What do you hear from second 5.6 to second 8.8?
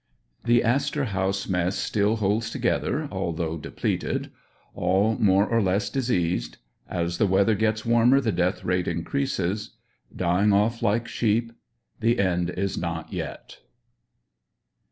LESS DISEASED— AS THE WEATHER GETS WARMER THE DEATH